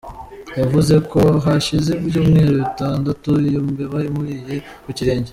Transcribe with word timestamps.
Yavuze 0.59 0.95
ko 1.11 1.21
hashize 1.45 1.91
ibyumweru 2.01 2.51
bitandatu 2.61 3.29
iyo 3.49 3.59
mbeba 3.69 3.97
imuriye 4.09 4.55
ku 4.83 4.89
kirenge. 4.97 5.29